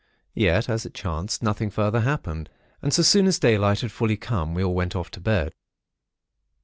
[0.33, 2.49] "Yet, as it chanced, nothing further happened;
[2.81, 5.53] and so soon as daylight had fully come, we all went off to bed.